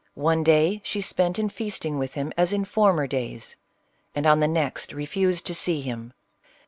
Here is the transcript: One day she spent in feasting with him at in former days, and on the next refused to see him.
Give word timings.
One 0.17 0.43
day 0.43 0.81
she 0.83 0.99
spent 0.99 1.37
in 1.37 1.49
feasting 1.49 1.99
with 1.99 2.15
him 2.15 2.33
at 2.35 2.51
in 2.51 2.65
former 2.65 3.05
days, 3.05 3.55
and 4.15 4.25
on 4.25 4.39
the 4.39 4.47
next 4.47 4.93
refused 4.93 5.45
to 5.45 5.53
see 5.53 5.81
him. 5.81 6.13